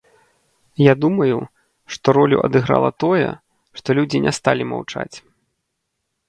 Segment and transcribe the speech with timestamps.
[0.81, 1.37] Я думаю,
[1.95, 3.29] што ролю адыграла тое,
[3.81, 5.15] што людзі не сталі маўчаць.